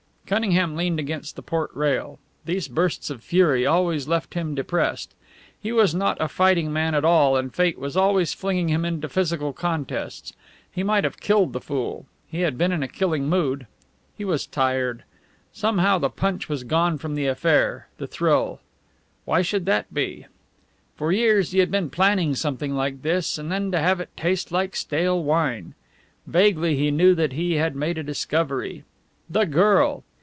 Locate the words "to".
23.73-23.79